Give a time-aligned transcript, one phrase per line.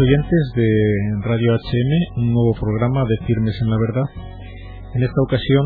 [0.00, 0.70] oyentes de
[1.28, 1.92] Radio HM,
[2.24, 4.08] un nuevo programa de Firmes en la Verdad.
[4.96, 5.64] En esta ocasión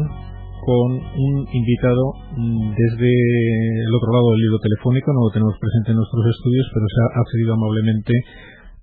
[0.58, 2.02] con un invitado
[2.34, 6.66] mm, desde el otro lado del libro telefónico, no lo tenemos presente en nuestros estudios,
[6.74, 8.14] pero se ha accedido amablemente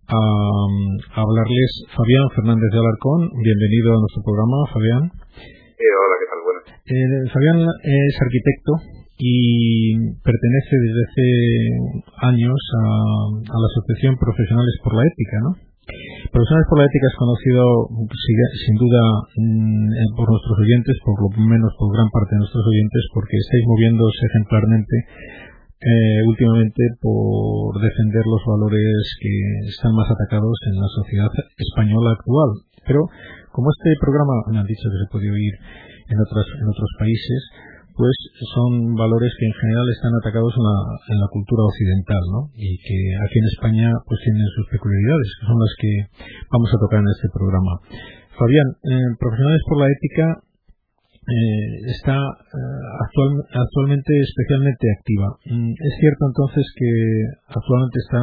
[0.08, 0.22] a,
[1.20, 3.20] hablarles Fabián Fernández de Alarcón.
[3.44, 5.04] Bienvenido a nuestro programa, Fabián.
[5.04, 6.40] hola, ¿qué tal?
[6.48, 6.64] Buenas.
[6.80, 9.94] Eh, Fabián es arquitecto y
[10.26, 11.28] pertenece desde hace
[12.26, 12.86] años a,
[13.38, 15.52] a la Asociación Profesionales por la Ética, ¿no?
[16.34, 17.64] Profesionales por la Ética es conocido
[18.18, 19.04] sin duda
[19.38, 23.38] mm, eh, por nuestros oyentes, por lo menos por gran parte de nuestros oyentes, porque
[23.38, 24.96] estáis moviéndose ejemplarmente
[25.82, 29.34] eh, últimamente por defender los valores que
[29.70, 32.50] están más atacados en la sociedad española actual.
[32.86, 33.06] Pero
[33.54, 35.54] como este programa me han dicho que se puede oír
[36.10, 37.42] en otros, en otros países,
[38.02, 38.18] pues
[38.58, 40.78] son valores que en general están atacados en la,
[41.14, 42.42] en la cultura occidental, ¿no?
[42.58, 45.92] Y que aquí en España pues tienen sus peculiaridades, que son las que
[46.50, 47.78] vamos a tocar en este programa.
[48.34, 55.38] Fabián, eh, Profesionales por la Ética eh, está eh, actual, actualmente especialmente activa.
[55.46, 56.90] Mm, es cierto entonces que
[57.54, 58.22] actualmente está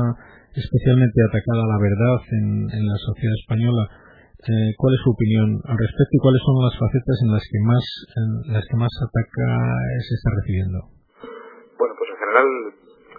[0.58, 4.08] especialmente atacada la verdad en, en la sociedad española
[4.39, 7.58] eh, ¿Cuál es su opinión al respecto y cuáles son las facetas en las que
[7.58, 9.47] más en las que más ataca
[9.98, 10.78] se está recibiendo?
[11.75, 12.47] Bueno, pues en general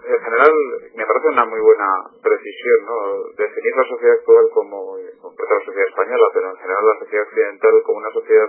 [0.00, 0.54] en general
[0.96, 1.88] me parece una muy buena
[2.24, 2.96] precisión, ¿no?
[3.36, 7.74] Definir la sociedad actual como, concreto la sociedad española, pero en general la sociedad occidental
[7.84, 8.48] como una sociedad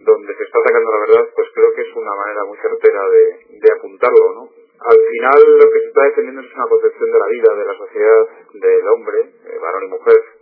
[0.00, 3.24] donde se está atacando la verdad, pues creo que es una manera muy certera de,
[3.52, 4.42] de apuntarlo, ¿no?
[4.80, 7.76] Al final lo que se está defendiendo es una concepción de la vida, de la
[7.76, 10.39] sociedad, del hombre, eh, varón y mujer,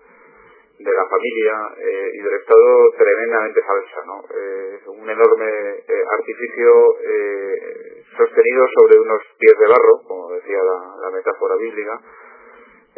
[0.78, 4.22] de la familia eh, y del Estado tremendamente falsa, ¿no?
[4.30, 5.50] Eh, un enorme
[5.82, 6.70] eh, artificio
[7.02, 11.98] eh, sostenido sobre unos pies de barro, como decía la, metáfora bíblica,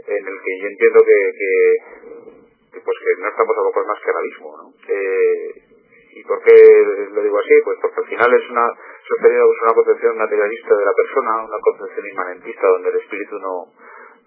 [0.06, 4.12] en el que yo entiendo que, que, pues que no estamos a poco más que
[4.12, 4.74] realismo, ¿no?
[6.12, 6.56] ¿Y por qué
[7.12, 7.54] lo digo así?
[7.64, 8.66] Pues porque al final es una
[9.08, 13.72] sostenido una concepción materialista de la persona, una concepción inmanentista donde el espíritu no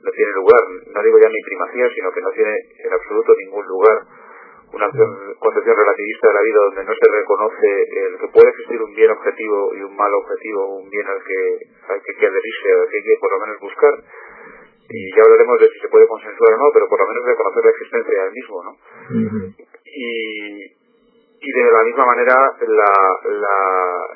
[0.04, 0.62] no tiene lugar,
[0.94, 4.04] no digo ya ni primacía, sino que no tiene en absoluto ningún lugar
[4.74, 4.90] una
[5.38, 9.12] concepción relativista de la vida donde no se reconoce el que puede existir un bien
[9.12, 11.40] objetivo y un mal objetivo, un bien al que
[11.94, 13.94] hay que, adherirse, al que hay que por lo menos buscar.
[14.90, 17.64] Y ya hablaremos de si se puede consensuar o no, pero por lo menos reconocer
[17.64, 18.72] la existencia del mismo, ¿no?
[19.86, 20.73] Y
[21.44, 22.94] y de la misma manera la,
[23.28, 23.58] la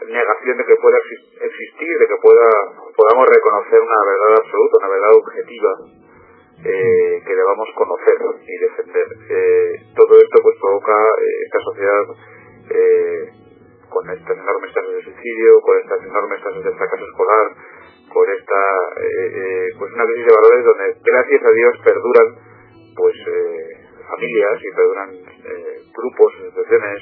[0.08, 0.98] negación de que pueda
[1.44, 2.48] existir, de que pueda
[2.96, 5.72] podamos reconocer una verdad absoluta, una verdad objetiva
[6.64, 8.16] eh, que debamos conocer
[8.48, 9.08] y defender.
[9.30, 12.06] Eh, todo esto pues provoca eh, esta sociedad
[13.90, 17.48] con estas enormes tasas de suicidio, con estas enormes tasas de fracaso escolar,
[18.12, 18.62] con esta
[19.80, 22.28] pues una crisis de valores donde gracias a Dios perduran
[22.96, 23.16] pues
[24.08, 25.37] familias y perduran eh,
[25.98, 27.00] grupos, asociaciones,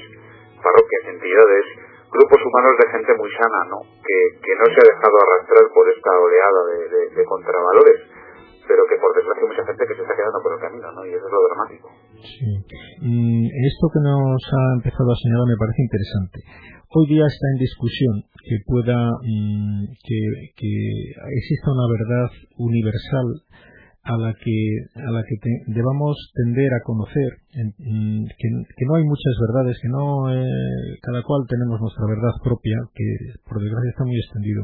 [0.64, 1.64] parroquias, entidades,
[2.10, 3.78] grupos humanos de gente muy sana, ¿no?
[4.00, 6.60] Que, que no se ha dejado arrastrar por esta oleada
[7.12, 7.98] de, contravalores,
[8.66, 11.00] pero que por desgracia mucha gente que se está quedando por el camino, ¿no?
[11.06, 11.86] Y eso es lo dramático.
[12.22, 12.50] Sí.
[13.04, 16.38] Mm, esto que nos ha empezado a señalar me parece interesante.
[16.86, 20.20] Hoy día está en discusión que pueda mm, que,
[20.54, 20.72] que
[21.12, 23.26] exista una verdad universal
[24.06, 24.58] a la que
[24.94, 25.34] a la que
[25.66, 30.46] debamos tender a conocer que, que, no hay muchas verdades que no eh,
[31.02, 33.06] cada cual tenemos nuestra verdad propia que
[33.42, 34.62] por desgracia está muy extendido.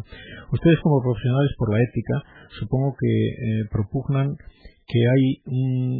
[0.53, 2.23] Ustedes como profesionales por la ética
[2.61, 4.37] supongo que eh, propugnan
[4.87, 5.43] que hay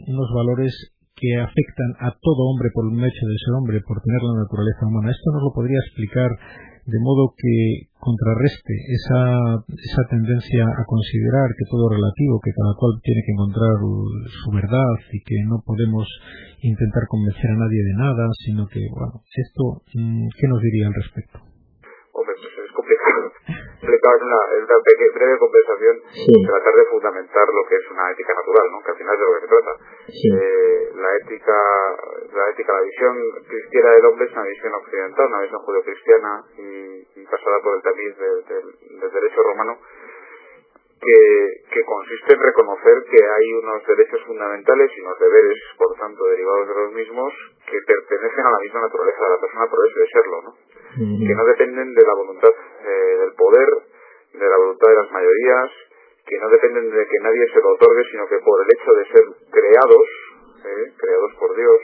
[0.07, 0.73] unos valores
[1.17, 4.87] que afectan a todo hombre por el hecho de ser hombre por tener la naturaleza
[4.87, 5.11] humana.
[5.11, 6.31] Esto nos lo podría explicar
[6.87, 12.75] de modo que contrarreste esa, esa tendencia a considerar que todo es relativo, que cada
[12.75, 13.79] cual tiene que encontrar
[14.27, 16.11] su verdad y que no podemos
[16.63, 20.99] intentar convencer a nadie de nada, sino que, bueno, esto, mm, ¿qué nos diría al
[20.99, 21.39] respecto?
[22.11, 23.31] Hombre, pues es complicado.
[23.79, 28.35] complicado en una, en una breve conversación tratar de fundamentar lo que es una ética
[28.35, 28.79] natural, ¿no?
[28.83, 29.73] que al final es de lo que se trata.
[30.09, 31.59] Eh, la ética,
[32.35, 33.15] la ética, la visión
[33.49, 37.83] cristiana del hombre es una visión occidental, una visión judeocristiana y, y pasada por el
[37.83, 39.79] tamiz del derecho romano,
[41.03, 46.25] que, que, consiste en reconocer que hay unos derechos fundamentales y unos deberes, por tanto,
[46.27, 47.33] derivados de los mismos,
[47.67, 50.53] que pertenecen a la misma naturaleza de la persona por eso de serlo, ¿no?
[50.95, 53.69] Que no dependen de la voluntad eh, del poder,
[54.35, 55.71] de la voluntad de las mayorías,
[56.27, 59.05] que no dependen de que nadie se lo otorgue, sino que por el hecho de
[59.13, 60.07] ser creados,
[60.65, 61.81] eh, creados por Dios,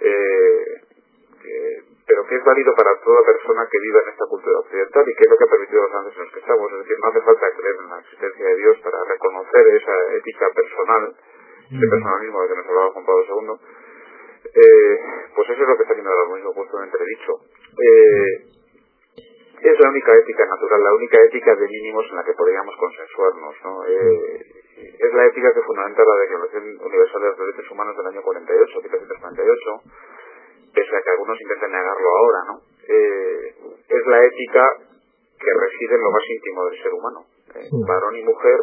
[0.00, 0.82] eh,
[2.06, 5.22] pero que es válido para toda persona que viva en esta cultura occidental y que
[5.22, 6.72] es lo que ha permitido los los que estamos.
[6.72, 10.46] Es decir, no hace falta creer en la existencia de Dios para reconocer esa ética
[10.54, 11.14] personal
[11.70, 13.82] de personalismo de que nos hablaba Juan Pablo II,
[14.44, 14.98] eh,
[15.34, 17.32] pues eso es lo que está haciendo el armonismo puesto en entredicho.
[17.80, 18.61] Eh,
[19.70, 23.54] es la única ética natural, la única ética de mínimos en la que podríamos consensuarnos.
[23.64, 23.86] ¿no?
[23.86, 24.42] Eh,
[24.98, 28.80] es la ética que fundamenta la Declaración Universal de los Derechos Humanos del año 48,
[28.82, 32.38] 1948, pese a que algunos intenten negarlo ahora.
[32.48, 32.54] ¿no?
[32.88, 33.54] Eh,
[33.88, 34.64] es la ética
[35.38, 37.20] que reside en lo más íntimo del ser humano.
[37.54, 38.58] Eh, varón y mujer,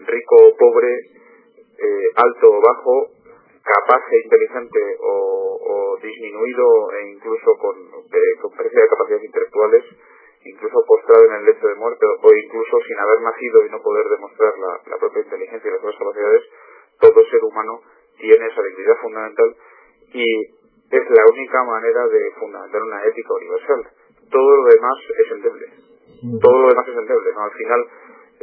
[0.00, 0.90] rico o pobre,
[1.78, 3.10] eh, alto o bajo,
[3.64, 5.14] capaz e inteligente o,
[5.56, 9.84] o disminuido e incluso con, eh, con pérdida de capacidades intelectuales,
[10.44, 14.08] incluso postrado en el lecho de muerte o incluso sin haber nacido y no poder
[14.08, 16.42] demostrar la, la propia inteligencia y las otras capacidades,
[17.00, 17.80] todo ser humano
[18.18, 19.56] tiene esa dignidad fundamental
[20.12, 20.24] y
[20.90, 23.88] es la única manera de fundamentar una ética universal.
[24.30, 25.66] Todo lo demás es endeble.
[26.40, 27.32] Todo lo demás es endeble.
[27.34, 27.42] ¿no?
[27.42, 27.86] Al final,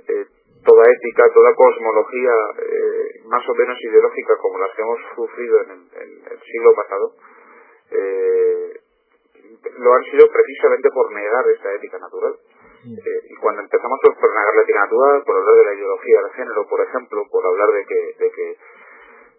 [0.07, 0.25] eh,
[0.65, 5.71] toda ética, toda cosmología eh, más o menos ideológica como las que hemos sufrido en
[5.71, 7.13] el, siglo pasado,
[7.91, 8.60] eh,
[9.81, 12.35] lo han sido precisamente por negar esta ética natural.
[12.81, 16.31] Eh, y cuando empezamos por negar la ética natural, por hablar de la ideología del
[16.33, 18.57] género, por ejemplo, por hablar de que, de que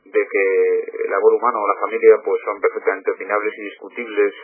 [0.04, 0.44] de que
[1.06, 4.34] el amor humano o la familia pues son perfectamente opinables y discutibles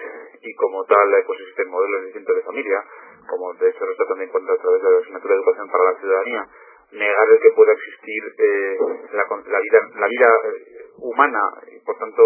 [0.41, 2.85] y como tal pues existen modelos distintos de familia
[3.27, 5.85] como de hecho está también en cuenta a través de la asignatura de educación para
[5.85, 6.47] la ciudadanía
[6.93, 8.79] negar el que pueda existir eh,
[9.13, 11.43] la, la, vida la vida eh, humana
[11.75, 12.23] y por tanto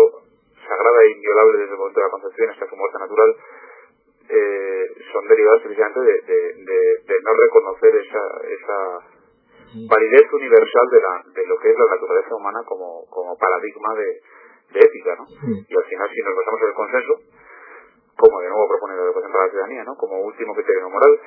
[0.61, 3.37] sagrada e inviolable desde el momento de la concepción hasta su muerte natural
[4.33, 8.79] eh, son derivados precisamente de, de, de, de no reconocer esa, esa
[9.89, 14.21] validez universal de, la, de lo que es la naturaleza humana como, como paradigma de,
[14.73, 15.27] de ética, ¿no?
[15.69, 17.15] Y al final, si nos basamos en el consenso,
[18.17, 19.97] como de nuevo propone la educación para la ciudadanía, ¿no?
[19.97, 21.21] Como último criterio moral,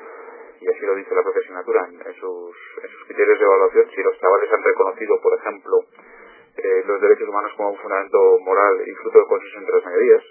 [0.61, 4.01] y así lo dice la propia asignatura en, sus, en sus criterios de evaluación, si
[4.01, 5.77] los chavales han reconocido, por ejemplo,
[6.57, 10.23] eh, los derechos humanos como un fundamento moral y fruto del consenso entre las mayorías,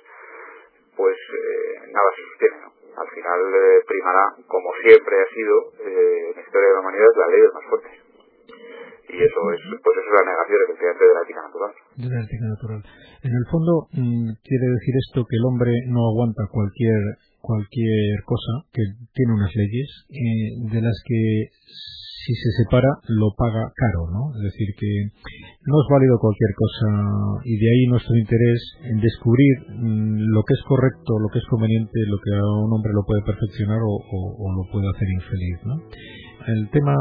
[0.96, 2.70] pues eh, nada se sostiene, ¿no?
[2.94, 7.10] Al final eh, primará, como siempre ha sido eh, en la historia de la humanidad,
[7.16, 8.04] la ley del más fuerte
[9.14, 11.72] y eso es pues eso es la negación efectivamente de la ética natural.
[11.94, 12.80] De la ética natural.
[13.22, 17.02] En el fondo mm, quiere decir esto que el hombre no aguanta cualquier
[17.38, 18.82] cualquier cosa que
[19.12, 21.52] tiene unas leyes eh, de las que
[22.24, 24.32] si se separa lo paga caro, ¿no?
[24.32, 25.12] Es decir, que
[25.68, 26.88] no es válido cualquier cosa
[27.44, 31.46] y de ahí nuestro interés en descubrir mm, lo que es correcto, lo que es
[31.52, 34.00] conveniente, lo que a un hombre lo puede perfeccionar o,
[34.40, 35.76] lo puede hacer infeliz, ¿no?
[36.48, 36.92] el tema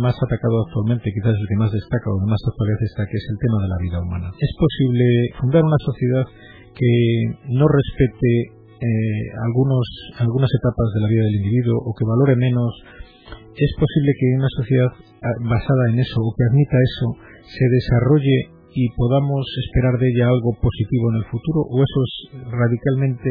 [0.00, 3.36] más atacado actualmente, quizás el que más destaca o más actualidad está, que es el
[3.36, 4.28] tema de la vida humana.
[4.32, 5.04] ¿Es posible
[5.40, 6.24] fundar una sociedad
[6.72, 6.92] que
[7.52, 8.32] no respete
[8.80, 9.84] eh, algunos,
[10.16, 12.72] algunas etapas de la vida del individuo o que valore menos?
[13.58, 14.90] ¿Es posible que una sociedad
[15.22, 17.06] ah, basada en eso o que admita eso
[17.42, 22.14] se desarrolle y podamos esperar de ella algo positivo en el futuro o eso es
[22.52, 23.30] radicalmente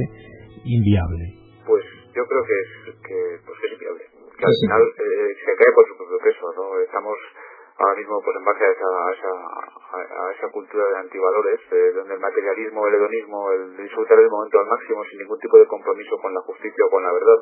[0.66, 1.24] inviable?
[1.66, 5.74] Pues yo creo que es, que, pues es inviable que al final eh, se cae
[5.74, 6.78] por su propio peso, ¿no?
[6.80, 7.18] Estamos
[7.78, 9.34] ahora mismo pues en base a esa, a esa,
[9.98, 14.60] a esa cultura de antivalores, eh, donde el materialismo, el hedonismo, el disfrutar del momento
[14.60, 17.40] al máximo sin ningún tipo de compromiso con la justicia o con la verdad,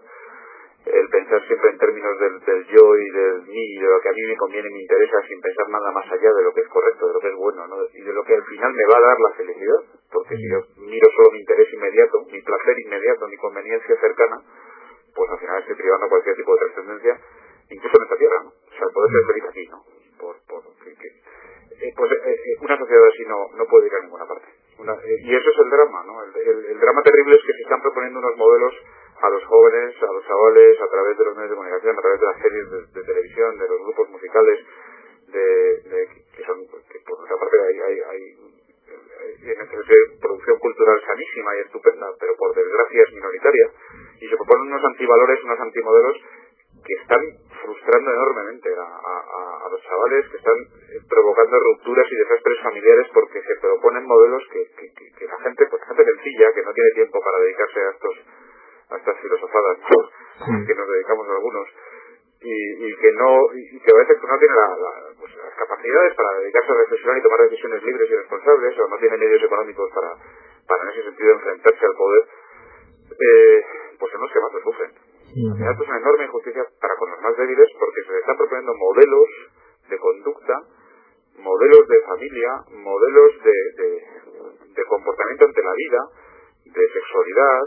[0.85, 4.09] el pensar siempre en términos del, del yo y del mí y de lo que
[4.09, 6.61] a mí me conviene y me interesa sin pensar nada más allá de lo que
[6.61, 7.77] es correcto, de lo que es bueno, ¿no?
[7.91, 10.61] y de lo que al final me va a dar la felicidad, porque si yo
[10.77, 14.41] miro solo mi interés inmediato, mi placer inmediato, mi conveniencia cercana,
[15.15, 17.19] pues al final estoy privando cualquier tipo de trascendencia,
[17.69, 18.49] incluso en esta tierra, ¿no?
[18.49, 19.79] O sea, poder ser feliz aquí, ¿no?
[20.19, 21.07] Por, por, que,
[21.81, 24.47] eh, pues eh, eh, una sociedad así no, no puede ir a ninguna parte.
[24.77, 26.23] y eso es el drama, ¿no?
[26.23, 28.73] El, el, drama terrible es que se están proponiendo unos modelos
[29.21, 32.19] a los jóvenes, a los chavales, a través de los medios de comunicación, a través
[32.19, 34.59] de las series de, televisión, de los grupos musicales,
[35.27, 38.21] de, de que son, que por otra parte hay, hay, hay
[39.25, 43.71] en producción cultural sanísima y estupenda, pero por desgracia es minoritaria,
[44.21, 46.17] y se proponen unos antivalores, unos antimodelos
[46.85, 47.21] que están
[47.63, 50.59] frustrando enormemente a, a, los chavales, que están
[51.09, 55.81] provocando rupturas y desastres familiares porque se proponen modelos que, que, que, la gente, pues
[55.83, 58.15] gente sencilla, que no tiene tiempo para dedicarse a estos
[58.89, 59.77] a estas filosofadas
[60.45, 61.67] que nos dedicamos algunos,
[62.41, 64.67] y, y que no y que a veces no tiene la,
[65.19, 65.31] pues,
[66.13, 69.91] para dedicarse a reflexionar y tomar decisiones libres y responsables o no tiene medios económicos
[69.95, 70.11] para,
[70.67, 72.23] para en ese sentido enfrentarse al poder
[73.11, 73.61] eh,
[73.99, 74.91] pues son los que más lo sufren.
[75.35, 78.37] Al final, pues una enorme injusticia para con los más débiles porque se les están
[78.37, 79.29] proponiendo modelos
[79.89, 80.63] de conducta,
[81.39, 83.89] modelos de familia, modelos de, de,
[84.75, 85.99] de comportamiento ante la vida,
[86.65, 87.61] de sexualidad,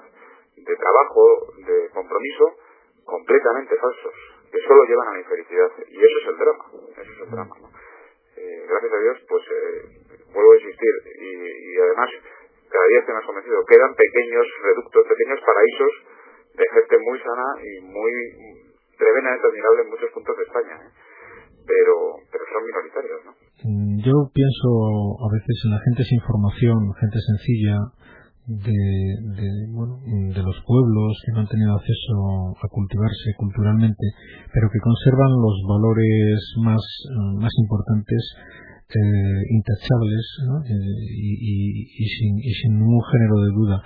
[0.56, 2.56] de trabajo, de compromiso,
[3.04, 4.14] completamente falsos,
[4.50, 5.70] que solo llevan a la infelicidad.
[5.88, 7.56] Y eso es el drama, eso es el drama.
[7.60, 7.68] ¿no?
[8.36, 12.08] Eh, gracias a Dios, pues eh, vuelvo a insistir, y, y además
[12.68, 15.92] cada día estoy más convencido, quedan pequeños reductos, pequeños paraísos
[16.56, 18.12] de gente muy sana y muy
[18.96, 20.90] tremendamente admirable en muchos puntos de España, ¿eh?
[21.64, 21.94] pero,
[22.32, 23.20] pero son minoritarios.
[23.24, 23.32] ¿no?
[23.64, 24.68] Mm, yo pienso
[25.20, 27.76] a veces en la gente sin formación, gente sencilla,
[28.48, 28.80] de,
[29.36, 34.06] de, bueno, de los pueblos que no han tenido acceso a cultivarse culturalmente,
[34.48, 36.80] pero que conservan los valores más,
[37.36, 38.22] más importantes
[38.88, 40.24] eh, intachables
[40.64, 40.72] eh,
[41.12, 43.76] y, sin, ningún género de duda.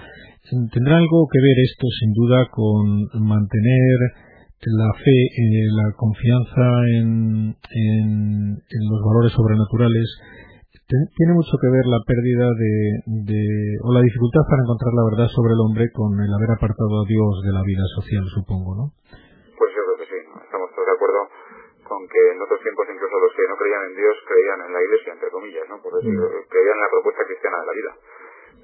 [0.70, 3.98] Tendrá algo que ver esto, sin duda, con mantener
[4.62, 7.50] la fe, eh, la confianza en,
[8.62, 10.06] los valores sobrenaturales.
[10.86, 13.42] Tiene mucho que ver la pérdida de,
[13.82, 17.08] o la dificultad para encontrar la verdad sobre el hombre con el haber apartado a
[17.08, 18.84] Dios de la vida social, supongo, ¿no?
[19.10, 21.42] Pues yo creo que sí, estamos todos de acuerdo
[21.92, 25.12] aunque en otros tiempos incluso los que no creían en Dios creían en la Iglesia,
[25.12, 25.82] entre comillas, ¿no?
[25.82, 26.48] Por decir, mm.
[26.48, 27.92] creían en la propuesta cristiana de la vida.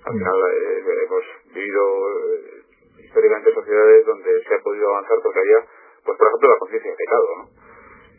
[0.05, 0.19] Al mm.
[0.19, 1.25] final eh, hemos
[1.55, 2.63] vivido eh,
[3.05, 5.61] históricamente sociedades donde se ha podido avanzar porque había,
[6.05, 7.45] pues por ejemplo, la conciencia de pecado, ¿no?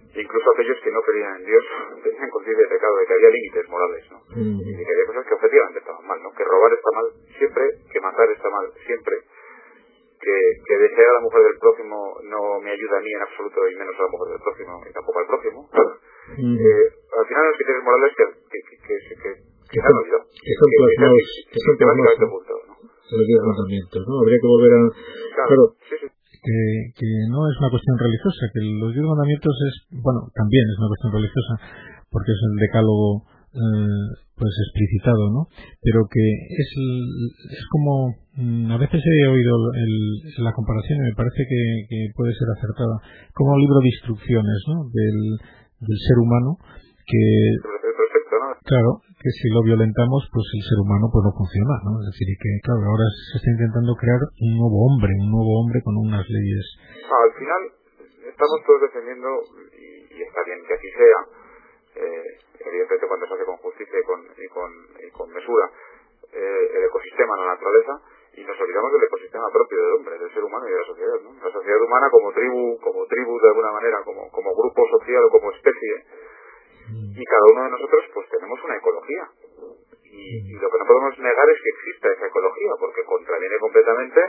[0.09, 1.63] Incluso aquellos que no creían en Dios
[2.03, 4.17] tenían conciencia de pecado, de que había límites morales, ¿no?
[4.35, 4.59] Mm.
[4.61, 6.31] Y de que había cosas que objetivamente estaban mal, ¿no?
[6.33, 9.15] Que robar está mal siempre, que matar está mal siempre,
[10.19, 10.35] que,
[10.67, 11.95] que desear a la mujer del próximo
[12.27, 14.91] no me ayuda a mí en absoluto y menos a la mujer del próximo y
[14.93, 15.59] tampoco al próximo.
[16.37, 16.85] eh,
[17.15, 20.23] al final los criterios morales que, que, que, que, que, han olvidado.
[20.27, 22.59] Que son plasmados, que son plasmados
[23.09, 24.13] en los diez mandamientos, ¿no?
[24.21, 24.81] Habría que volver a...
[25.49, 26.07] Claro, sí, sí.
[26.39, 26.57] Que,
[26.95, 30.89] que no es una cuestión religiosa, que los diez mandamientos es, bueno, también es una
[30.93, 31.53] cuestión religiosa,
[32.13, 35.41] porque es el decálogo eh, pues explicitado, ¿no?
[35.81, 36.69] Pero que es,
[37.51, 41.99] es como, mm, a veces he oído el, la comparación y me parece que, que,
[42.15, 43.01] puede ser acertada,
[43.33, 44.87] como un libro de instrucciones, ¿no?
[44.93, 45.19] Del,
[45.81, 46.57] del ser humano,
[47.03, 47.25] que,
[48.63, 51.91] claro, que si lo violentamos, pues el ser humano pues no funciona, ¿no?
[52.05, 55.81] Es decir, que, claro, ahora se está intentando crear un nuevo hombre, un nuevo hombre
[55.81, 56.65] con unas leyes.
[57.01, 57.61] al final,
[58.29, 59.27] estamos todos defendiendo,
[59.73, 61.38] y, y está bien que así sea,
[61.99, 64.71] eh, evidentemente cuando se hace con justicia y con, y con,
[65.03, 65.69] y con mesura,
[66.31, 67.99] eh, el ecosistema, la naturaleza,
[68.33, 71.19] y nos olvidamos del ecosistema propio del hombre, del ser humano y de la sociedad.
[71.21, 71.33] ¿no?
[71.43, 75.29] La sociedad humana como tribu, como tribu de alguna manera, como, como grupo social o
[75.29, 76.05] como especie,
[76.89, 79.29] y cada uno de nosotros pues tenemos una ecología.
[80.09, 84.21] Y, lo que no podemos negar es que exista esa ecología, porque contraviene completamente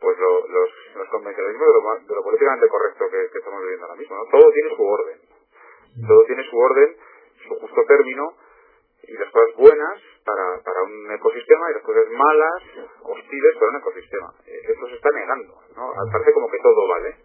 [0.00, 3.98] pues los, los convencionalismos de lo, de lo políticamente correcto que, que, estamos viviendo ahora
[3.98, 4.16] mismo.
[4.16, 4.24] ¿no?
[4.30, 5.18] Todo tiene su orden.
[6.06, 6.96] Todo tiene su orden
[7.48, 8.34] su justo término
[9.06, 12.62] y las cosas buenas para, para un ecosistema y las cosas malas,
[13.02, 14.32] hostiles para un ecosistema.
[14.46, 15.92] Eh, eso se está negando, ¿no?
[16.10, 17.16] Parece como que todo vale.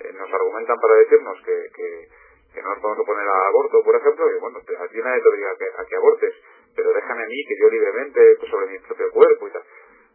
[0.00, 2.08] Eh, nos argumentan para decirnos que, que,
[2.52, 5.28] que, no nos podemos oponer al aborto, por ejemplo, y bueno, a ti nadie te
[5.28, 6.34] obliga a que, a que abortes,
[6.76, 9.62] pero déjame a mí que yo libremente pues, sobre mi propio cuerpo y tal.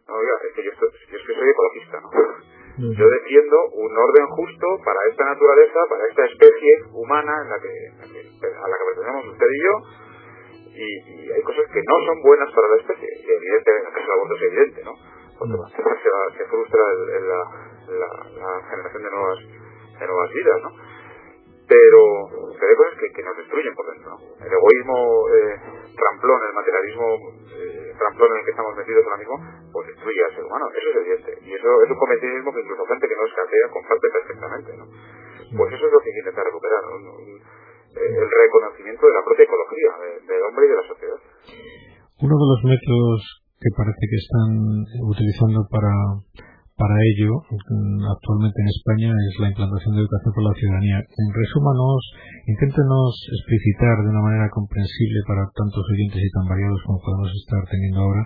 [0.06, 2.10] No, oiga, es que yo, estoy, yo es que soy ecologista, ¿no?
[2.80, 7.68] Yo defiendo un orden justo para esta naturaleza, para esta especie humana en la que,
[8.48, 9.74] a la que pertenecemos usted y yo,
[10.72, 13.08] y, hay cosas que no son buenas para la especie.
[13.20, 14.94] Y evidentemente, en el aborto es evidente, ¿no?
[15.38, 15.68] Porque mm.
[15.76, 17.40] se, se, frustra la,
[18.00, 19.38] la, la, generación de nuevas,
[20.00, 20.89] de nuevas vidas, ¿no?
[21.70, 24.18] Pero, hay cosas que, nos destruyen por dentro.
[24.42, 24.98] El egoísmo
[25.30, 25.54] eh,
[25.94, 27.06] tramplón, el materialismo
[27.46, 29.36] eh, tramplón en el que estamos metidos ahora mismo,
[29.70, 30.66] pues destruye al ser humano.
[30.74, 31.30] Eso es evidente.
[31.46, 34.84] Y eso es un convencionismo que incluso gente que no escasea comparte perfectamente, ¿no?
[35.54, 39.46] Pues eso es lo que hay que intentar recuperar, eh, el reconocimiento de la propia
[39.46, 39.90] ecología
[40.26, 41.20] del hombre y de la sociedad.
[42.18, 44.50] Uno de los métodos que parece que están
[45.06, 45.94] utilizando para
[46.80, 50.98] para ello, actualmente en España, es la implantación de educación por la ciudadanía.
[51.04, 52.00] Resúmanos,
[52.48, 57.60] inténtenos explicitar de una manera comprensible para tantos oyentes y tan variados como podemos estar
[57.68, 58.24] teniendo ahora,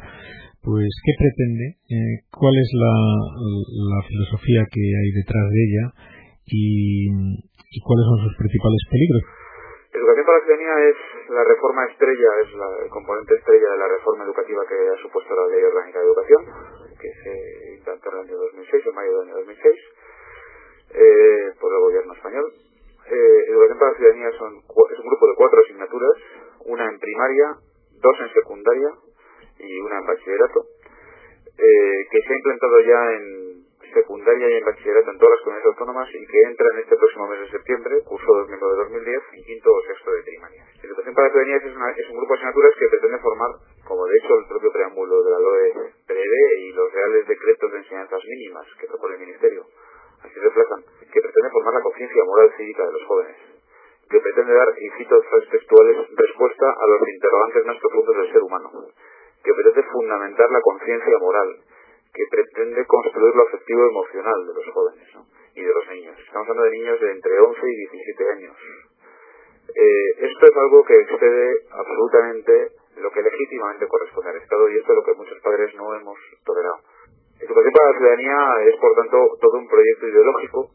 [0.62, 2.94] pues qué pretende, eh, cuál es la,
[3.90, 5.84] la, filosofía que hay detrás de ella
[6.46, 9.22] y, y cuáles son sus principales peligros.
[9.98, 13.88] Educación para la ciudadanía es la reforma estrella, es la, el componente estrella de la
[13.98, 16.42] reforma educativa que ha supuesto la Ley Orgánica de Educación,
[16.98, 19.76] que se implantó en el año 2006, en mayo del año 2006,
[20.94, 22.52] eh, por el gobierno español.
[23.06, 26.16] Eh, Educación para la Ciudadanía son, es un grupo de cuatro asignaturas,
[26.64, 27.46] una en primaria,
[28.00, 28.90] dos en secundaria
[29.58, 30.66] y una en bachillerato,
[31.58, 35.70] eh, que se ha implantado ya en secundaria y en bachillerato en todas las comunidades
[35.70, 39.44] autónomas y que entra en este próximo mes de septiembre, curso 2009 de 2010, en
[39.44, 40.62] quinto o sexto de primaria.
[40.82, 43.50] Educación para la Ciudadanía es, es un grupo de asignaturas que pretende formar,
[43.86, 45.73] como de hecho el propio preámbulo de la LOE
[46.58, 49.66] y los reales decretos de enseñanzas mínimas que propone el Ministerio,
[50.22, 53.36] así reflejan, que pretende formar la conciencia moral cívica de los jóvenes,
[54.08, 58.70] que pretende dar, y cito textuales, respuesta a los interrogantes más profundos del ser humano,
[59.42, 61.56] que pretende fundamentar la conciencia moral,
[62.14, 65.08] que pretende construir lo afectivo emocional de los jóvenes
[65.54, 66.16] y de los niños.
[66.18, 68.56] Estamos hablando de niños de entre 11 y 17 años.
[69.74, 74.92] Eh, esto es algo que excede absolutamente lo que legítimamente corresponde al Estado y esto
[74.92, 76.78] es lo que muchos padres no hemos tolerado.
[77.40, 78.38] Educación para la ciudadanía
[78.70, 80.70] es, por tanto, todo un proyecto ideológico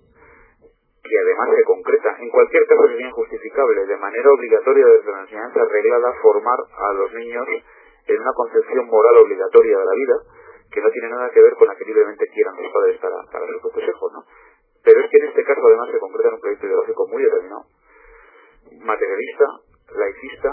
[1.02, 5.62] que además se concreta, en cualquier caso sería injustificable, de manera obligatoria desde la enseñanza
[5.62, 7.48] arreglada, formar a los niños
[8.06, 10.16] en una concepción moral obligatoria de la vida,
[10.72, 13.48] que no tiene nada que ver con la que libremente quieran los padres para, para
[13.48, 14.24] sus propios hijos, ¿no?
[14.84, 17.64] Pero es que en este caso además se concreta en un proyecto ideológico muy determinado,
[18.86, 19.46] materialista,
[19.96, 20.52] laicista,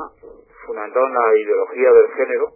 [0.67, 2.47] fundamentado en la ideología del género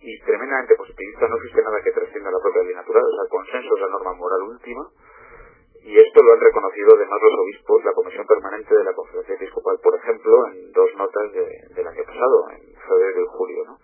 [0.00, 1.28] y tremendamente positivista.
[1.28, 4.42] No existe nada que trascienda la propia ley natural, el consenso es la norma moral
[4.42, 4.88] última
[5.82, 9.78] y esto lo han reconocido además los obispos, la Comisión Permanente de la Conferencia Episcopal,
[9.82, 13.78] por ejemplo, en dos notas de, del año pasado, en febrero y julio, ¿no?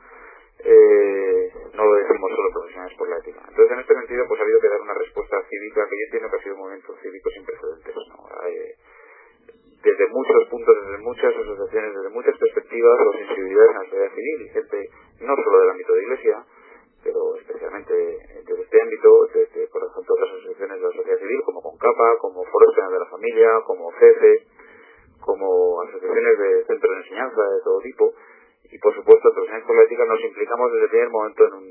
[0.58, 3.40] Eh, no lo decimos solo profesionales por la ética.
[3.48, 6.30] Entonces, en este sentido, pues ha habido que dar una respuesta cívica que yo entiendo
[6.30, 8.46] que ha sido un movimiento cívico sin precedentes, ¿no?
[8.46, 8.76] Eh,
[9.82, 14.42] desde muchos puntos, desde muchas asociaciones, desde muchas perspectivas o sensibilidades en la sociedad civil
[14.42, 14.90] y gente
[15.20, 16.44] no solo del ámbito de iglesia,
[17.02, 21.62] pero especialmente desde este ámbito, desde, por ejemplo, otras asociaciones de la sociedad civil, como
[21.62, 24.46] CONCAPA, como Foro de la Familia, como CECE,
[25.20, 28.12] como asociaciones de centros de enseñanza de todo tipo,
[28.70, 31.65] y por supuesto, por la nos implicamos desde el primer momento en, en,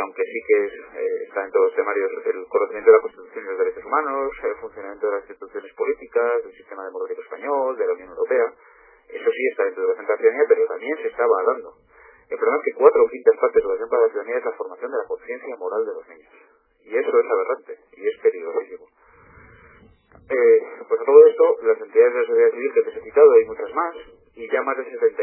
[0.00, 0.72] aunque sí que es,
[1.26, 4.54] está en todos los temarios, el conocimiento de la Constitución y los derechos humanos, el
[4.56, 8.46] funcionamiento de las instituciones políticas, del sistema democrático español, de la Unión Europea,
[9.08, 11.74] eso sí está dentro de la Central Ciudadanía, pero también se estaba hablando.
[12.30, 14.44] El problema es que cuatro o quintas partes de la Central de la Ciudadanía es
[14.44, 16.32] la formación de la conciencia moral de los niños.
[16.84, 18.86] Y eso es aberrante, y es peligrosísimo.
[20.24, 20.58] Eh,
[20.88, 23.44] pues a todo esto, las entidades de la sociedad civil que les he citado, hay
[23.44, 23.94] muchas más,
[24.34, 25.13] y ya más de 60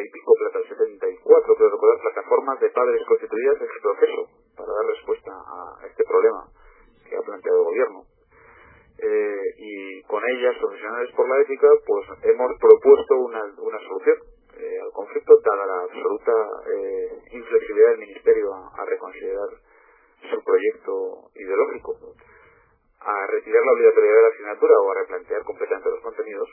[23.01, 26.49] a retirar la obligatoriedad de la asignatura o a replantear completamente los contenidos,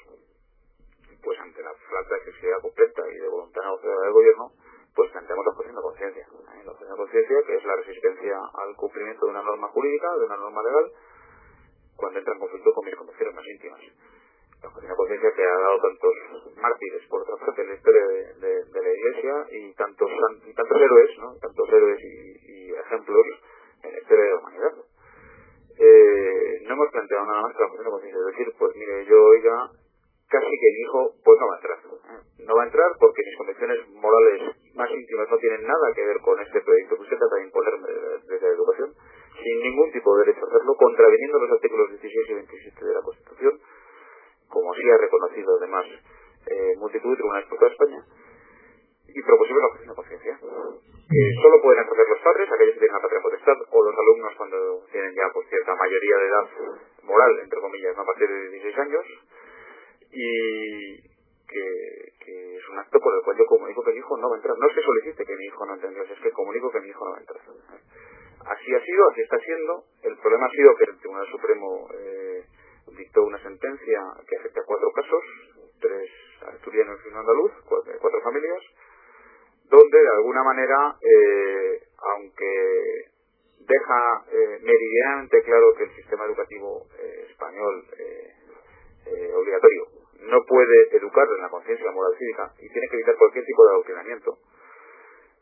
[1.22, 4.52] pues ante la falta de accesibilidad completa y de voluntad negociadora del gobierno,
[4.94, 6.26] pues planteamos la objeción de conciencia.
[6.26, 6.62] ¿eh?
[6.64, 10.24] La objeción de conciencia, que es la resistencia al cumplimiento de una norma jurídica, de
[10.24, 10.92] una norma legal,
[11.96, 13.80] cuando entra en conflicto con mis convicciones más íntimas.
[14.62, 16.14] La objeción de conciencia que ha dado tantos
[16.56, 20.10] mártires, por otra parte, en la historia de, la Iglesia y tantos,
[20.46, 21.36] y tantos héroes, ¿no?
[21.36, 23.26] tantos héroes y, ejemplos
[23.82, 24.72] en la historia de la humanidad.
[25.78, 28.20] Eh, no hemos planteado nada más que la de conciencia.
[28.20, 29.70] Es decir, pues mire, yo, oiga,
[30.28, 31.78] casi que mi hijo pues no va a entrar.
[32.46, 36.18] No va a entrar porque mis convicciones morales más íntimas no tienen nada que ver
[36.20, 37.74] con este proyecto que usted trata de imponer
[38.26, 38.94] desde la educación,
[39.42, 43.02] sin ningún tipo de derecho a hacerlo, contraviniendo los artículos 16 y 27 de la
[43.02, 43.60] Constitución,
[44.48, 45.86] como sí ha reconocido además
[46.46, 48.04] eh, multitud de tribunales por toda España,
[49.08, 50.34] y propusimos la objeción de conciencia.
[50.38, 54.32] Eh, solo pueden hacer los padres, aquellos que tienen la patria potestad, o los alumnos
[54.36, 56.46] cuando tienen ya pues, cierta mayoría de edad
[57.02, 59.04] moral, entre comillas, a partir de 16 años,
[60.12, 61.00] y
[61.48, 64.36] que, que, es un acto por el cual yo comunico que mi hijo no va
[64.36, 64.56] a entrar.
[64.58, 67.04] No es que solicite que mi hijo no entre es que comunico que mi hijo
[67.04, 67.40] no va a entrar.
[68.44, 69.84] Así ha sido, así está siendo.
[70.02, 72.44] El problema ha sido que el Tribunal Supremo eh,
[72.96, 75.22] dictó una sentencia que afecta a cuatro casos,
[75.80, 76.10] tres
[76.54, 78.62] asturianos y un andaluz, cuatro, familias,
[79.70, 83.10] donde de alguna manera, eh, aunque
[83.60, 91.26] deja eh, meridianamente claro que el sistema educativo eh, español eh, obligatorio no puede educar
[91.36, 94.38] en la conciencia moral cívica y tiene que evitar cualquier tipo de adoctrinamiento.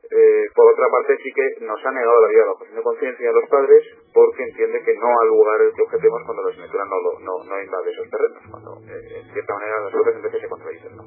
[0.08, 2.82] Eh, por otra parte, sí que nos ha negado la vida de la objeción de
[2.82, 3.82] conciencia a los padres
[4.14, 7.60] porque entiende que no al lugar el que objetemos cuando la asignatura no, no, no
[7.60, 10.96] invade esos terrenos, cuando eh, en cierta manera las veces se contradicen.
[10.96, 11.02] ¿no?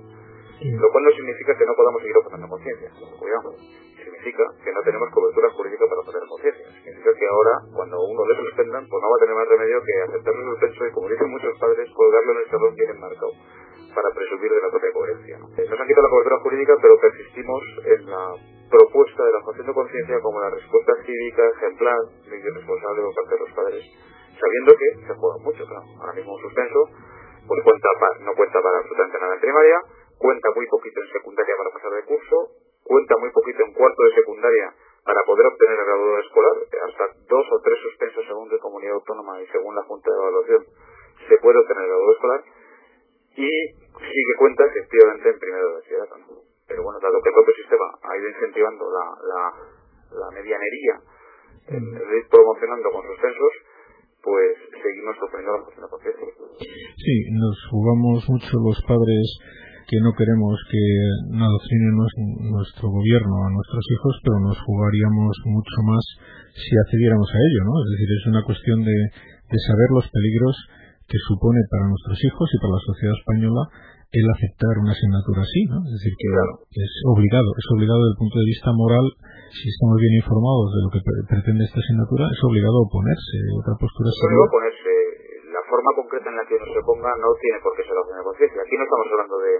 [0.59, 3.55] Lo cual no significa que no podamos seguir objetando conciencia, cuidado.
[3.95, 6.65] Significa que no tenemos cobertura jurídica para objetar conciencia.
[6.83, 9.95] Significa que ahora, cuando uno le suspendan, pues no va a tener más remedio que
[10.03, 13.31] aceptar el suspenso y, como dicen muchos padres, colgarlo en el salón bien enmarcado
[13.95, 15.35] para presumir de la propia coherencia.
[15.39, 15.47] ¿no?
[15.55, 18.23] Eh, nos han quitado la cobertura jurídica, pero persistimos en la
[18.69, 23.33] propuesta de la función de conciencia como la respuesta cívica ejemplar y responsable por parte
[23.33, 23.83] de los padres,
[24.35, 25.87] sabiendo que se juega mucho, claro.
[26.03, 26.79] Ahora mismo un suspenso
[27.49, 27.89] pues cuenta
[28.21, 29.81] no cuenta para absolutamente nada en primaria,
[30.21, 32.37] cuenta muy poquito en secundaria para pasar de curso,
[32.83, 34.69] cuenta muy poquito en cuarto de secundaria
[35.01, 39.41] para poder obtener el grado escolar, hasta dos o tres suspensos según de comunidad autónoma
[39.41, 40.61] y según la Junta de Evaluación
[41.27, 42.43] se puede obtener el grado escolar
[43.33, 46.15] y sí que cuenta efectivamente en primero de bachillerato.
[46.67, 49.41] Pero bueno, dado que el propio sistema ha ido incentivando la, la,
[50.21, 51.01] la medianería,
[51.65, 53.53] el, ir promocionando con suspensos,
[54.21, 59.25] pues seguimos sufriendo la función de Sí, nos jugamos mucho los padres
[59.89, 60.83] que no queremos que
[61.33, 61.97] adoctrinen
[62.53, 66.03] nuestro gobierno a nuestros hijos, pero nos jugaríamos mucho más
[66.53, 67.73] si accediéramos a ello, ¿no?
[67.81, 70.55] Es decir, es una cuestión de, de saber los peligros
[71.09, 73.63] que supone para nuestros hijos y para la sociedad española
[74.09, 75.85] el aceptar una asignatura así, ¿no?
[75.85, 76.29] Es decir, que
[76.81, 79.05] es obligado, es obligado desde el punto de vista moral,
[79.53, 83.37] si estamos bien informados de lo que pretende esta asignatura, es obligado a oponerse.
[83.53, 84.88] Otra postura es obligado a oponerse.
[84.88, 84.88] La
[85.69, 88.23] forma concreta en la que uno se ponga no tiene por qué ser la de
[88.23, 88.61] conciencia.
[88.61, 89.53] Aquí no estamos hablando de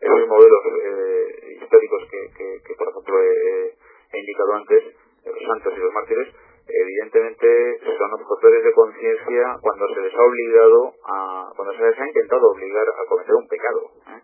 [0.00, 4.82] esos modelos eh, históricos que, por ejemplo, he indicado antes,
[5.24, 6.28] los santos y los mártires,
[6.68, 12.06] evidentemente son objetores de conciencia cuando se les ha obligado a, cuando se les ha
[12.06, 14.22] intentado obligar a cometer un pecado, ¿eh?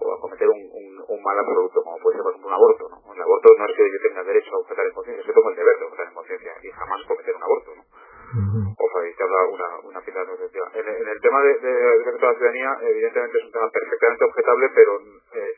[0.00, 2.96] o a cometer un, un, mal absoluto, como puede ser por ejemplo un aborto, ¿no?
[3.04, 5.50] Un aborto no es que yo tenga derecho a objetar en conciencia, es que tengo
[5.50, 7.84] el deber de objetar en conciencia y jamás cometer un aborto, ¿no?
[8.30, 13.38] O facilitar una, una cita En, en, el tema de, de, de, la ciudadanía, evidentemente
[13.38, 14.92] es un tema perfectamente objetable, pero
[15.34, 15.54] eh,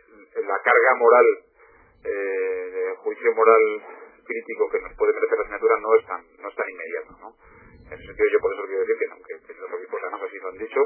[0.46, 1.26] la carga moral,
[2.04, 3.60] eh, de juicio moral
[4.24, 7.36] crítico que nos puede merecer la asignatura no es tan, no es tan inmediato, ¿no?
[7.86, 10.48] En ese sentido yo por eso quiero decir que, aunque los equipos además así lo
[10.48, 10.80] han dicho,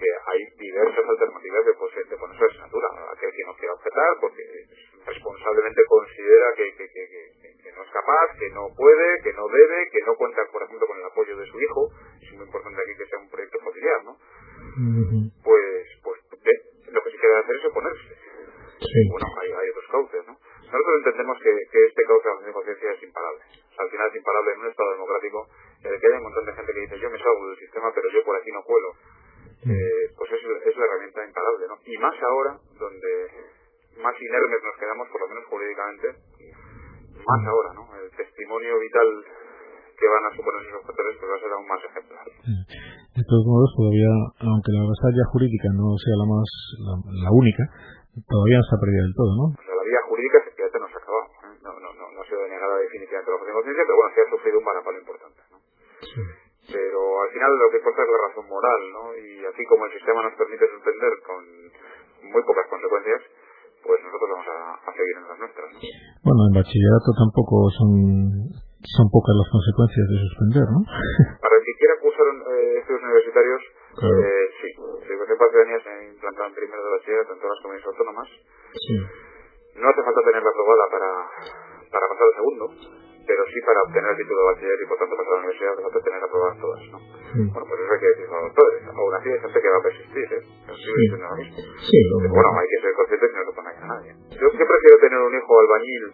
[0.00, 2.88] que hay diversas alternativas de, pues, de ponerse la asignatura.
[3.12, 4.42] Aquel que no quiera objetar porque
[5.06, 7.04] responsablemente considera que, que, que,
[7.62, 10.86] que, no es capaz, que no puede, que no debe, que no cuenta, por ejemplo,
[10.86, 11.90] con el apoyo de su hijo.
[12.20, 14.16] Es muy importante aquí que sea un proyecto familiar, ¿no?
[15.42, 16.20] Pues, pues
[16.92, 18.14] lo que sí quiere hacer es oponerse.
[19.10, 20.36] Bueno, hay, hay otros cauces, ¿no?
[20.70, 23.42] Nosotros entendemos que, que este causa de conciencia es imparable.
[23.76, 25.48] al final es imparable en un Estado democrático
[25.82, 27.92] en el que hay un montón de gente que dice yo me salgo del sistema
[27.94, 28.94] pero yo por aquí no cuelo.
[29.60, 31.78] Eh, pues es, es la herramienta imparable, ¿no?
[31.84, 33.28] Y más ahora, donde
[34.02, 36.08] más inermes nos quedamos, por lo menos jurídicamente,
[37.20, 37.84] más ahora, ¿no?
[37.96, 39.08] El testimonio vital
[40.00, 42.24] que van a suponer esos objetores pues va a ser aún más ejemplar.
[42.24, 44.12] De todos modos, todavía,
[44.48, 46.48] aunque la batalla jurídica no sea la más
[46.80, 46.94] la,
[47.28, 47.64] la única,
[48.24, 49.46] todavía no se ha perdido del todo, ¿no?
[49.52, 51.28] O sea, la vía jurídica efectivamente no se ha acabado.
[51.28, 51.54] ¿eh?
[51.60, 54.30] No, no, no, no ha sido denegada definitivamente la de conciencia, pero bueno, sí ha
[54.32, 55.58] sufrido un varapalo importante, ¿no?
[56.00, 56.22] Sí.
[56.72, 59.04] Pero al final lo que importa es la razón moral, ¿no?
[59.20, 61.40] Y así como el sistema nos permite suspender con
[62.24, 63.20] muy pocas consecuencias,
[63.84, 65.78] pues nosotros vamos a, a seguir en las nuestras, ¿no?
[66.24, 67.90] Bueno, en bachillerato tampoco son
[68.80, 70.80] son pocas las consecuencias de suspender, ¿no?
[71.44, 73.60] Para el que quiera cursar eh, estudios universitarios,
[74.00, 74.68] eh, sí.
[74.72, 78.28] Si parte de se implantado en primero de bachillerato en todas las comunidades autónomas.
[78.72, 78.96] Sí.
[79.76, 81.10] No hace falta tenerla aprobada para,
[81.90, 82.64] para pasar al segundo,
[83.26, 85.72] pero sí para obtener el título de bachiller y por tanto pasar a la universidad
[85.72, 86.98] hace falta tener aprobadas todas, ¿no?
[87.30, 88.80] Bueno, pues eso hay que decirlo a los padres.
[88.90, 90.42] Aún así hay gente que va a persistir, ¿eh?
[90.70, 90.94] Sí.
[91.90, 94.10] Sí, bueno, hay que ser consciente que no se pone a nadie.
[94.34, 96.04] Yo, yo prefiero tener un hijo albañil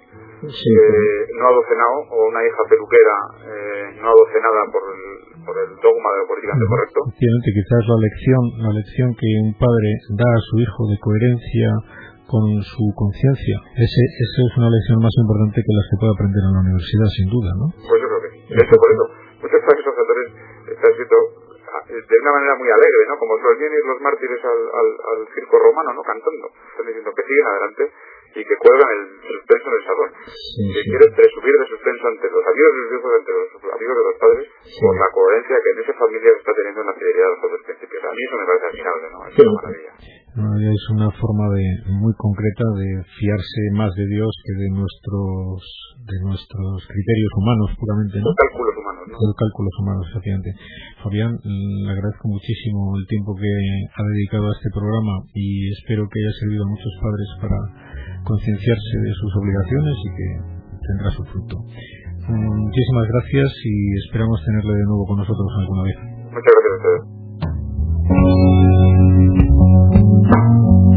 [0.44, 3.16] sí, eh, no adocenado o una hija peluquera
[3.48, 5.02] eh, no adocenada por el,
[5.44, 6.98] por el dogma de lo políticamente correcto.
[7.06, 9.90] Efectivamente, quizás la lección, la lección que un padre
[10.20, 11.68] da a su hijo de coherencia
[12.26, 13.56] con su conciencia.
[13.78, 17.08] Ese, esa es una lección más importante que las que puede aprender en la universidad,
[17.14, 17.66] sin duda, ¿no?
[17.70, 18.38] Pues yo creo que sí.
[18.50, 19.04] De hecho, por eso,
[19.46, 20.26] muchos países autores
[20.66, 21.16] están escrito
[21.70, 23.14] ah, de una manera muy alegre, ¿no?
[23.14, 26.02] Como los vienen los mártires al, al, al circo romano, ¿no?
[26.02, 26.50] Cantando.
[26.50, 27.82] Están diciendo que siguen adelante
[28.36, 30.10] y que cuelgan el suspenso en el salón.
[30.26, 30.88] Sí, que sí.
[30.90, 34.16] quieren presumir de suspenso ante los amigos de los hijos, ante los amigos de los
[34.20, 34.80] padres, sí.
[34.82, 38.00] por la coherencia que en esa familia está teniendo en la fidelidad de los principios.
[38.02, 39.18] A mí eso me parece admirable, ¿no?
[39.24, 39.92] Es una maravilla.
[40.36, 41.64] Es una forma de
[41.96, 45.64] muy concreta de fiarse más de Dios que de nuestros
[45.96, 48.28] de nuestros criterios humanos puramente, ¿no?
[48.28, 49.16] Los cálculos humanos, ¿no?
[49.16, 50.50] Los cálculos humanos, efectivamente.
[51.00, 56.20] Fabián, le agradezco muchísimo el tiempo que ha dedicado a este programa y espero que
[56.20, 57.58] haya servido a muchos padres para
[58.28, 60.28] concienciarse de sus obligaciones y que
[60.84, 61.64] tendrá su fruto.
[62.28, 65.96] Muchísimas gracias y esperamos tenerle de nuevo con nosotros alguna vez.
[66.28, 67.15] Muchas gracias a ustedes.
[68.08, 68.18] Thank
[70.30, 70.95] you.